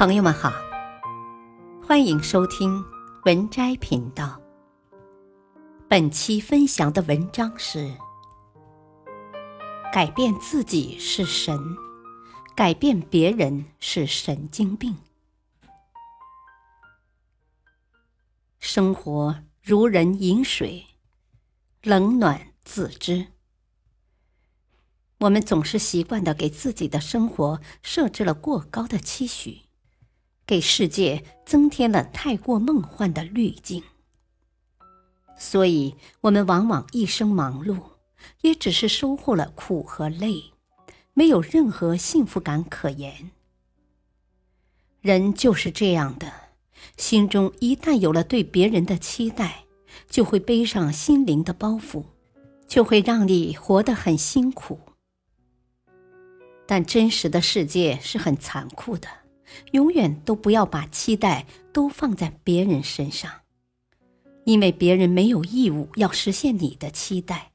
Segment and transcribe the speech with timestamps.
[0.00, 0.50] 朋友们好，
[1.86, 2.82] 欢迎收听
[3.26, 4.40] 文摘频道。
[5.90, 7.94] 本期分享的文章是：
[9.92, 11.60] 改变自己是神，
[12.56, 14.96] 改变别人是神经病。
[18.58, 20.86] 生活如人饮水，
[21.82, 23.26] 冷暖自知。
[25.18, 29.60] 我们总是习惯的给自己的生活设置了过高的期许。
[30.50, 33.84] 给世界增添了太过梦幻的滤镜，
[35.38, 37.78] 所以我们往往一生忙碌，
[38.40, 40.42] 也只是收获了苦和累，
[41.14, 43.30] 没有任何幸福感可言。
[45.00, 46.32] 人就是这样的，
[46.96, 49.66] 心中一旦有了对别人的期待，
[50.08, 52.06] 就会背上心灵的包袱，
[52.66, 54.80] 就会让你活得很辛苦。
[56.66, 59.19] 但真实的世界是很残酷的。
[59.72, 63.30] 永远都不要把期待都放在别人身上，
[64.44, 67.52] 因为别人没有义务要实现你的期待。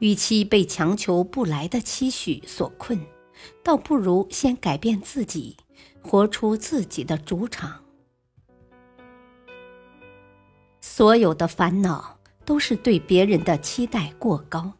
[0.00, 3.00] 与其被强求不来的期许所困，
[3.62, 5.56] 倒不如先改变自己，
[6.02, 7.80] 活出自己的主场。
[10.80, 14.72] 所有的烦恼都是对别人的期待过高。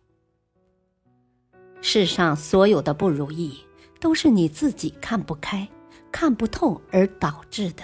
[1.81, 3.59] 世上所有的不如意。
[4.05, 5.67] 都是你自己看不开、
[6.13, 7.83] 看不透而导致的。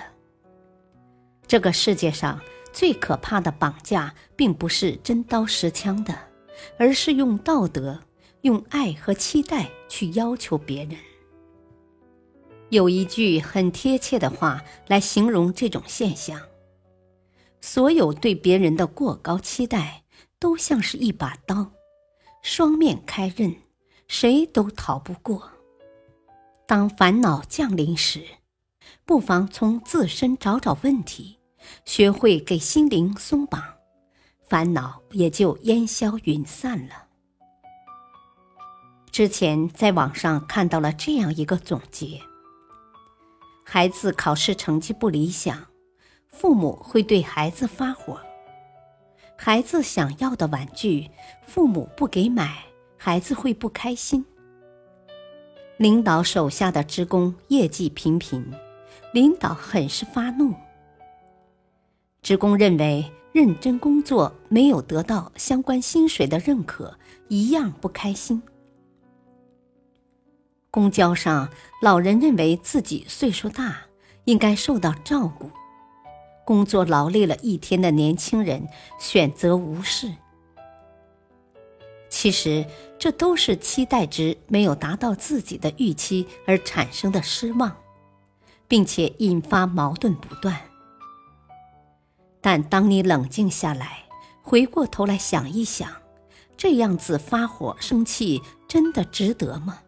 [1.47, 2.39] 这个世界上
[2.75, 6.15] 最可怕的绑架，并不是真刀实枪的，
[6.77, 7.99] 而是用道德、
[8.43, 10.95] 用爱和期待去要求别人。
[12.69, 16.39] 有一句很贴切的话来形容这种现象：
[17.63, 20.05] 所有对别人的过高期待，
[20.39, 21.73] 都像是一把刀，
[22.43, 23.57] 双面开刃，
[24.07, 25.51] 谁都逃不过。
[26.71, 28.25] 当烦恼降临时，
[29.05, 31.41] 不妨从自身找找问题，
[31.85, 33.61] 学会给心灵松绑，
[34.49, 37.09] 烦恼也就烟消云散了。
[39.11, 42.21] 之前在网上看到了这样一个总结：
[43.65, 45.67] 孩子考试成绩不理想，
[46.29, 48.15] 父母会对孩子发火；
[49.37, 51.11] 孩子想要的玩具，
[51.45, 52.63] 父母不给买，
[52.97, 54.25] 孩子会不开心。
[55.81, 58.45] 领导手下的职工业绩平平，
[59.15, 60.53] 领导很是发怒。
[62.21, 66.99] 职工认为认真工作没有得到相关薪水的认可，
[67.29, 68.43] 一样不开心。
[70.71, 71.49] 公交上，
[71.81, 73.79] 老人认为自己岁数大，
[74.27, 75.49] 应该受到照顾；
[76.45, 78.69] 工作劳累了一天的年轻人
[78.99, 80.13] 选择无视。
[82.11, 82.67] 其实，
[82.99, 87.75] 这都是期待值没有达到自己的预期而产生的失望，
[88.67, 90.61] 并且引发矛盾不断。
[92.41, 94.05] 但当你冷静下来，
[94.43, 95.89] 回过头来想一想，
[96.57, 99.79] 这样子发火生气真的值得吗？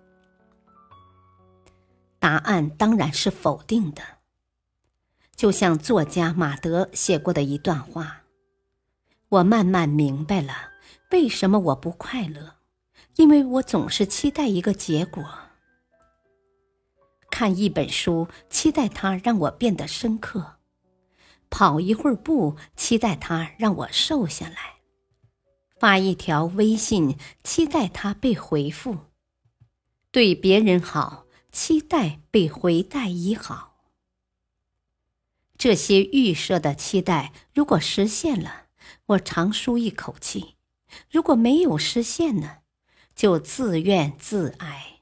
[2.21, 4.03] 答案当然是否定的。
[5.35, 8.23] 就像作家马德写过的一段话
[9.29, 10.53] ：“我慢慢明白了。”
[11.13, 12.57] 为什么我不快乐？
[13.17, 15.23] 因为我总是期待一个结果。
[17.31, 20.57] 看一本书，期待它让我变得深刻；
[21.51, 24.81] 跑一会儿步，期待它让我瘦下来；
[25.79, 29.11] 发一条微信，期待它被回复；
[30.11, 33.77] 对别人好，期待被回带以好。
[35.59, 38.69] 这些预设的期待，如果实现了，
[39.05, 40.57] 我长舒一口气。
[41.11, 42.59] 如果没有实现呢，
[43.15, 45.01] 就自怨自艾。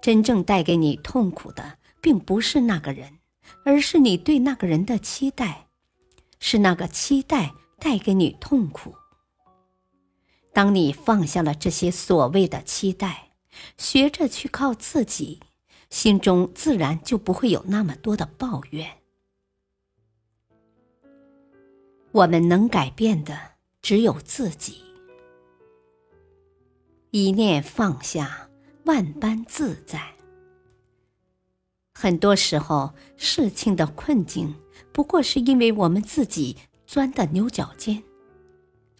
[0.00, 3.18] 真正带给你痛苦的，并不是那个人，
[3.64, 5.66] 而是你对那个人的期待，
[6.38, 8.94] 是那个期待带给你痛苦。
[10.52, 13.32] 当你放下了这些所谓的期待，
[13.76, 15.40] 学着去靠自己，
[15.90, 18.98] 心中自然就不会有那么多的抱怨。
[22.12, 23.57] 我们能改变的。
[23.88, 24.82] 只有自己，
[27.10, 28.50] 一念放下，
[28.84, 30.12] 万般自在。
[31.94, 34.54] 很多时候，事情的困境
[34.92, 36.54] 不过是因为我们自己
[36.86, 38.02] 钻的牛角尖。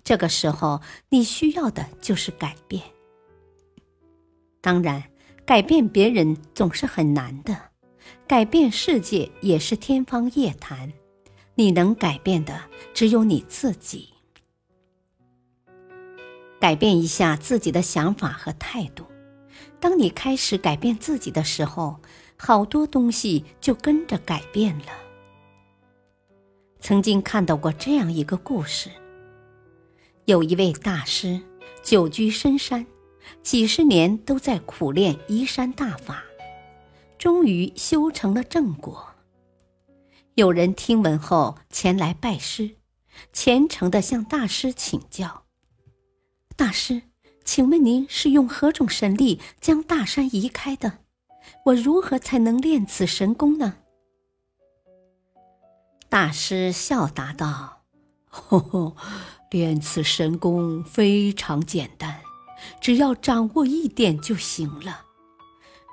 [0.02, 0.80] 这个时候，
[1.10, 2.82] 你需要的就是改变。
[4.62, 5.02] 当然，
[5.44, 7.54] 改变别人总是很难的，
[8.26, 10.90] 改变世界也是天方夜谭。
[11.56, 12.58] 你能改变的，
[12.94, 14.14] 只有你自己。
[16.60, 19.04] 改变一下自己的想法和态度，
[19.78, 22.00] 当你开始改变自己的时候，
[22.36, 24.86] 好多东西就跟着改变了。
[26.80, 28.90] 曾经看到过这样一个故事：
[30.24, 31.40] 有一位大师
[31.82, 32.86] 久居深山，
[33.42, 36.22] 几十年都在苦练移山大法，
[37.18, 39.06] 终于修成了正果。
[40.34, 42.76] 有人听闻后前来拜师，
[43.32, 45.42] 虔诚地向大师请教
[46.58, 47.00] ：“大师。”
[47.48, 50.98] 请问您是用何种神力将大山移开的？
[51.64, 53.76] 我如何才能练此神功呢？
[56.10, 57.84] 大师笑答道
[58.28, 58.96] ：“吼吼，
[59.50, 62.20] 练此神功非常简单，
[62.82, 65.06] 只要掌握一点就行了，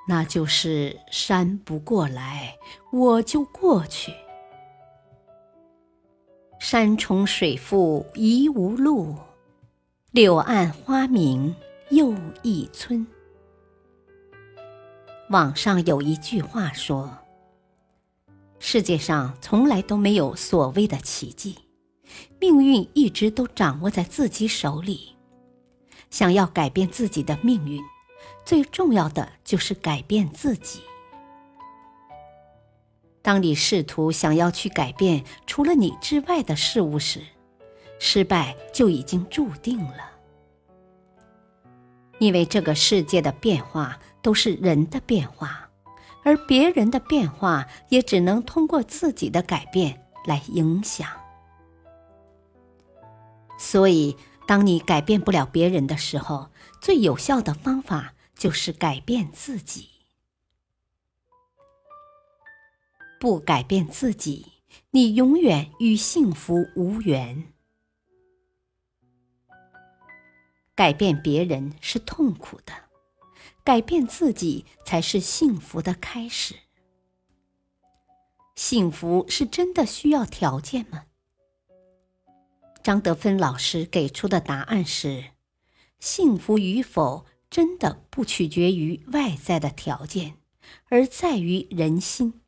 [0.09, 2.57] 那就是山不过来，
[2.91, 4.11] 我就过去。
[6.59, 9.15] 山重水复疑无路。”
[10.15, 11.53] 柳暗花明
[11.89, 13.05] 又一村。
[15.29, 17.17] 网上有一句话说
[18.57, 21.57] ：“世界上从来都没有所谓的奇迹，
[22.39, 25.17] 命运一直都掌握在自己手里。
[26.09, 27.83] 想要改变自己的命运，
[28.45, 30.79] 最重要的就是改变自己。
[33.21, 37.19] 当你试图想要去改变除了你之外的事物时，”
[37.99, 40.11] 失败就已经注定了，
[42.19, 45.69] 因为这个世界的变化都是人的变化，
[46.23, 51.07] 而别人的变化也只能通过自己的改变来影响。
[53.57, 54.15] 所以，
[54.45, 56.49] 当你改变不了别人的时候，
[56.81, 59.89] 最有效的方法就是改变自己。
[63.17, 64.45] 不改变自己，
[64.91, 67.54] 你永远与幸福无缘。
[70.75, 72.73] 改变别人是痛苦的，
[73.63, 76.55] 改变自己才是幸福的开始。
[78.55, 81.05] 幸福是真的需要条件吗？
[82.83, 85.31] 张德芬老师给出的答案是：
[85.99, 90.37] 幸福与否真的不取决于外在的条件，
[90.89, 92.41] 而在于人心。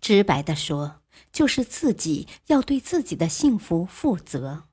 [0.00, 1.00] 直白的说，
[1.32, 4.67] 就是自己要对自己的幸福负责。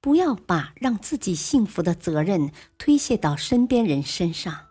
[0.00, 4.66] 不要把让自己幸福的责任推卸到身边人身上。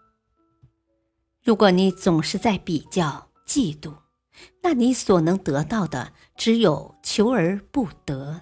[1.43, 3.93] 如果你总是在比较、嫉妒，
[4.61, 8.41] 那你所能得到的只有求而不得。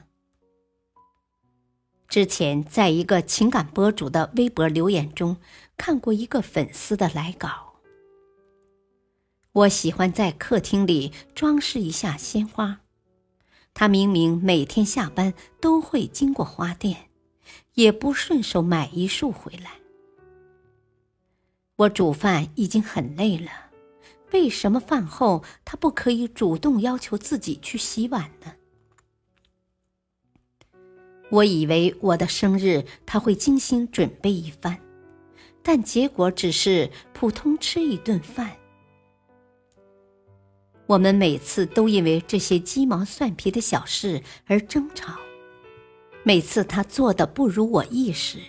[2.08, 5.38] 之前在一个情感博主的微博留言中
[5.76, 7.82] 看过一个粉丝的来稿
[9.52, 12.80] ：“我喜欢在客厅里装饰一下鲜花。”
[13.80, 17.12] 他明明每天下班都会经过花店，
[17.76, 19.74] 也不顺手买一束回来。
[21.76, 23.52] 我煮饭已经很累了，
[24.34, 28.56] 为什么饭后他不可以主动要求自己去洗碗呢？
[31.30, 34.76] 我以为我的生日他会精心准备一番，
[35.62, 38.58] 但结果只是普通吃一顿饭。
[40.88, 45.14] 我们每次都因为这些鸡毛蒜皮的小事而争吵。
[46.24, 48.40] 每次他做的不如我意时，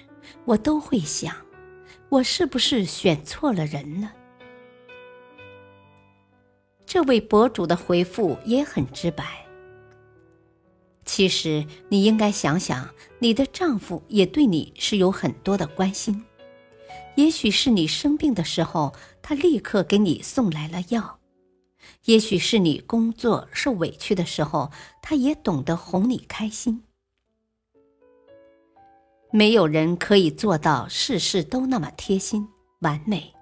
[0.45, 1.35] 我都会想：
[2.09, 4.13] 我是不是选错了人呢？
[6.87, 9.45] 这位博主的回复也很直白。
[11.05, 16.25] 其实你应该想想，你的丈夫也对你是有很多的关心。
[17.17, 21.18] 也许是你生病的时候，他立刻给你送来了药。
[22.05, 24.71] 也许是你工作受委屈的时候，
[25.03, 26.85] 他也懂得哄你开心。
[29.31, 32.49] 没有人可以做到事事都那么贴心
[32.81, 33.35] 完美，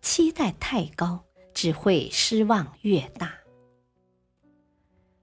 [0.00, 3.32] 期待太高只会失望越大。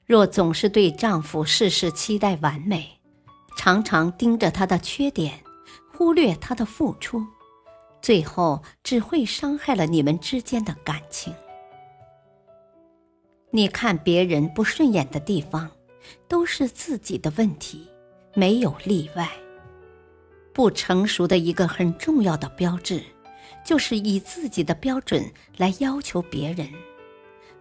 [0.06, 3.00] 若总是对丈夫事事期待完美，
[3.58, 5.44] 常常盯着他的缺点，
[5.92, 7.26] 忽略他的付出，
[8.00, 11.34] 最后只会伤害了你们之间的感情。
[13.56, 15.72] 你看别人不顺眼的地方，
[16.28, 17.88] 都是自己的问题，
[18.34, 19.32] 没有例外。
[20.52, 23.02] 不成熟的一个很重要的标志，
[23.64, 26.70] 就是以自己的标准来要求别人，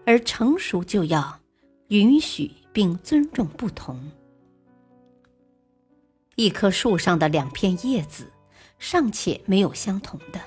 [0.05, 1.39] 而成熟就要
[1.87, 4.11] 允许并尊重不同。
[6.35, 8.33] 一棵树上的两片叶子，
[8.81, 10.41] 尚且没有相同的，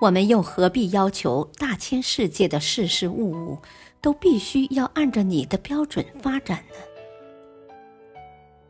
[0.00, 3.58] 我们又何必要求大千世界的事事物物？
[4.02, 6.76] 都必须要按照你的标准发展呢。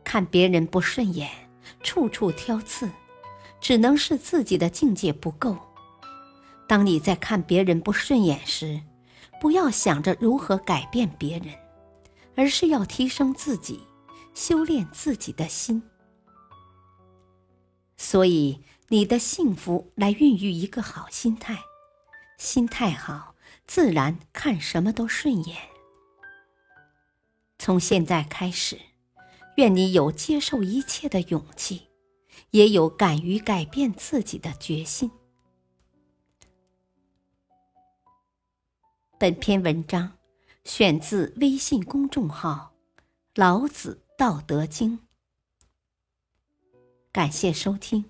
[0.04, 1.30] 看别人不顺眼，
[1.82, 2.88] 处处挑刺，
[3.60, 5.56] 只能是自己的境界不够。
[6.68, 8.80] 当你在看别人不顺眼时，
[9.40, 11.54] 不要想着如何改变别人，
[12.36, 13.80] 而是要提升自己，
[14.34, 15.82] 修炼自己的心。
[17.96, 21.58] 所以，你的幸福来孕育一个好心态，
[22.36, 23.31] 心态好，
[23.74, 25.56] 自然看什么都顺眼。
[27.58, 28.78] 从现在开始，
[29.56, 31.88] 愿你有接受一切的勇气，
[32.50, 35.10] 也有敢于改变自己的决心。
[39.18, 40.18] 本篇文章
[40.64, 42.74] 选自微信公众号
[43.36, 44.98] 《老子道德经》。
[47.10, 48.04] 感谢收听，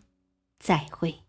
[0.59, 1.22] 再会。